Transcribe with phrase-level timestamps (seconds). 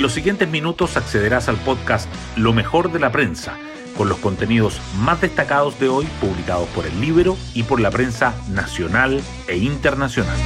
[0.00, 3.58] En los siguientes minutos accederás al podcast Lo mejor de la prensa,
[3.98, 8.34] con los contenidos más destacados de hoy publicados por el libro y por la prensa
[8.48, 10.38] nacional e internacional.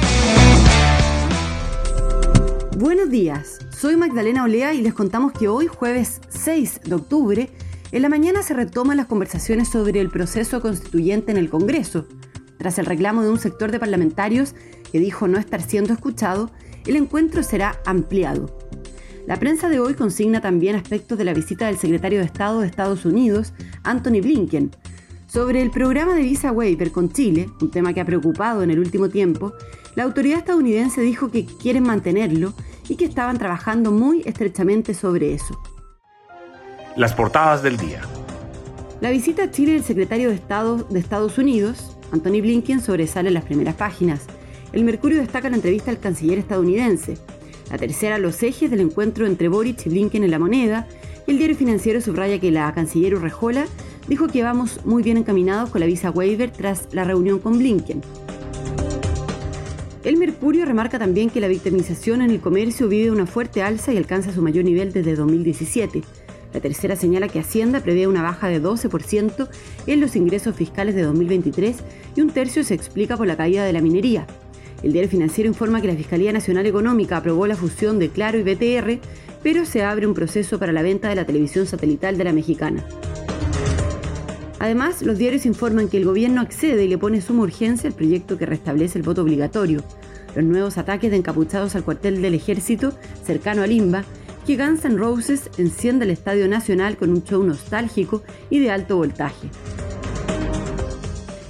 [2.77, 7.49] Buenos días, soy Magdalena Olea y les contamos que hoy, jueves 6 de octubre,
[7.93, 12.07] en la mañana se retoman las conversaciones sobre el proceso constituyente en el Congreso.
[12.57, 14.53] Tras el reclamo de un sector de parlamentarios
[14.91, 16.51] que dijo no estar siendo escuchado,
[16.85, 18.53] el encuentro será ampliado.
[19.27, 22.67] La prensa de hoy consigna también aspectos de la visita del secretario de Estado de
[22.67, 24.69] Estados Unidos, Anthony Blinken.
[25.25, 28.77] Sobre el programa de visa waiver con Chile, un tema que ha preocupado en el
[28.77, 29.53] último tiempo,
[29.95, 32.53] la autoridad estadounidense dijo que quieren mantenerlo
[32.87, 35.59] y que estaban trabajando muy estrechamente sobre eso.
[36.95, 38.01] Las portadas del día.
[39.01, 43.33] La visita a Chile del secretario de Estado de Estados Unidos, Anthony Blinken, sobresale en
[43.33, 44.21] las primeras páginas.
[44.71, 47.17] El Mercurio destaca la entrevista al canciller estadounidense.
[47.69, 50.87] La tercera, los ejes del encuentro entre Boric y Blinken en la moneda.
[51.27, 53.65] El diario financiero subraya que la canciller Urrejola
[54.07, 58.01] dijo que vamos muy bien encaminados con la visa waiver tras la reunión con Blinken.
[60.03, 63.97] El Mercurio remarca también que la victimización en el comercio vive una fuerte alza y
[63.97, 66.03] alcanza su mayor nivel desde 2017.
[66.53, 69.49] La tercera señala que Hacienda prevé una baja de 12%
[69.87, 71.77] en los ingresos fiscales de 2023
[72.15, 74.27] y un tercio se explica por la caída de la minería.
[74.85, 78.43] El diario financiero informa que la Fiscalía Nacional Económica aprobó la fusión de Claro y
[78.43, 78.99] BTR,
[79.41, 82.85] pero se abre un proceso para la venta de la televisión satelital de la mexicana.
[84.59, 88.37] Además, los diarios informan que el gobierno accede y le pone suma urgencia al proyecto
[88.37, 89.83] que restablece el voto obligatorio.
[90.35, 94.05] Los nuevos ataques de encapuchados al cuartel del ejército cercano a Limba,
[94.45, 98.97] que Guns N' Roses enciende el Estadio Nacional con un show nostálgico y de alto
[98.97, 99.49] voltaje.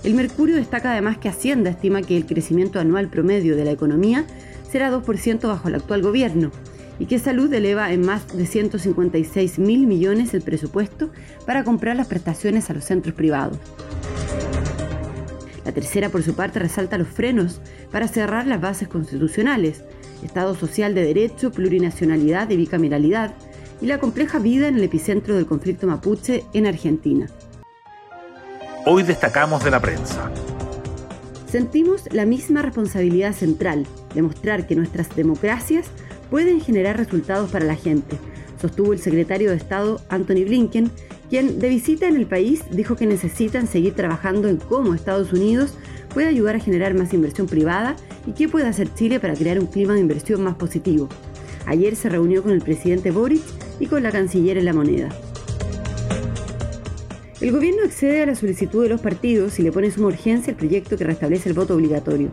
[0.06, 4.24] El Mercurio destaca además que Hacienda estima que el crecimiento anual promedio de la economía
[4.72, 6.52] será 2% bajo el actual gobierno,
[7.00, 11.10] y que Salud eleva en más de 156 mil millones el presupuesto
[11.48, 13.58] para comprar las prestaciones a los centros privados.
[15.66, 17.60] La tercera, por su parte, resalta los frenos
[17.92, 19.84] para cerrar las bases constitucionales,
[20.22, 23.34] Estado social de derecho, plurinacionalidad y bicameralidad,
[23.82, 27.28] y la compleja vida en el epicentro del conflicto mapuche en Argentina.
[28.88, 30.30] Hoy destacamos de la prensa.
[31.48, 35.88] Sentimos la misma responsabilidad central, demostrar que nuestras democracias
[36.30, 38.20] pueden generar resultados para la gente,
[38.62, 40.92] sostuvo el secretario de Estado Anthony Blinken,
[41.32, 45.74] quien de visita en el país dijo que necesitan seguir trabajando en cómo Estados Unidos
[46.14, 47.96] puede ayudar a generar más inversión privada
[48.28, 51.10] y qué puede hacer Chile para crear un clima de inversión más positivo.
[51.66, 53.42] Ayer se reunió con el presidente Boric
[53.80, 55.10] y con la canciller en la moneda.
[57.46, 60.58] El gobierno accede a la solicitud de los partidos y le pone suma urgencia el
[60.58, 62.32] proyecto que restablece el voto obligatorio.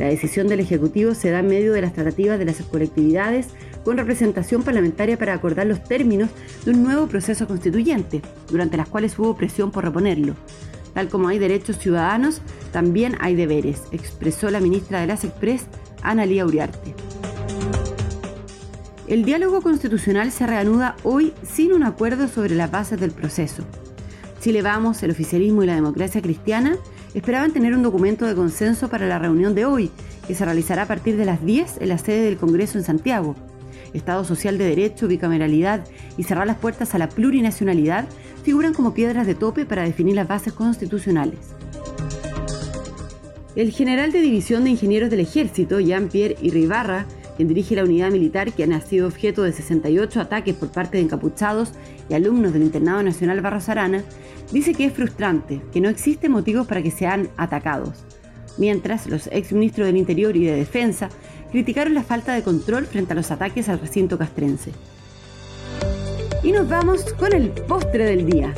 [0.00, 3.50] La decisión del Ejecutivo se da en medio de las tratativas de las colectividades
[3.84, 6.30] con representación parlamentaria para acordar los términos
[6.64, 8.20] de un nuevo proceso constituyente,
[8.50, 10.34] durante las cuales hubo presión por reponerlo.
[10.92, 12.42] Tal como hay derechos ciudadanos,
[12.72, 15.66] también hay deberes, expresó la ministra de las Express,
[16.02, 16.96] Ana Lía Uriarte.
[19.06, 23.62] El diálogo constitucional se reanuda hoy sin un acuerdo sobre las bases del proceso.
[24.40, 26.76] Chile Vamos, el oficialismo y la democracia cristiana
[27.14, 29.90] esperaban tener un documento de consenso para la reunión de hoy,
[30.26, 33.34] que se realizará a partir de las 10 en la sede del Congreso en Santiago.
[33.94, 35.84] Estado social de derecho, bicameralidad
[36.16, 38.06] y cerrar las puertas a la plurinacionalidad
[38.44, 41.38] figuran como piedras de tope para definir las bases constitucionales.
[43.56, 47.06] El general de División de Ingenieros del Ejército, Jean-Pierre Irribarra,
[47.38, 51.04] quien dirige la unidad militar que ha sido objeto de 68 ataques por parte de
[51.04, 51.70] encapuchados
[52.10, 54.02] y alumnos del Internado Nacional Barros Arana,
[54.50, 58.04] dice que es frustrante, que no existen motivos para que sean atacados.
[58.56, 61.10] Mientras, los exministros del Interior y de Defensa
[61.52, 64.72] criticaron la falta de control frente a los ataques al recinto castrense.
[66.42, 68.52] Y nos vamos con el postre del día.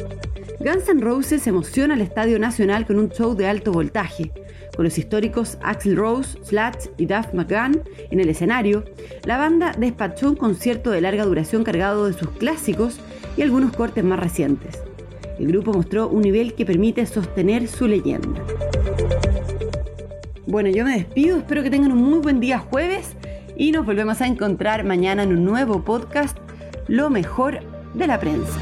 [0.59, 4.33] Guns N' Roses emociona al Estadio Nacional con un show de alto voltaje.
[4.75, 8.85] Con los históricos Axl Rose, Slash y Duff McGann en el escenario,
[9.25, 12.99] la banda despachó un concierto de larga duración cargado de sus clásicos
[13.37, 14.79] y algunos cortes más recientes.
[15.39, 18.43] El grupo mostró un nivel que permite sostener su leyenda.
[20.47, 23.17] Bueno, yo me despido, espero que tengan un muy buen día jueves
[23.57, 26.37] y nos volvemos a encontrar mañana en un nuevo podcast,
[26.89, 27.61] Lo mejor
[27.95, 28.59] de la prensa.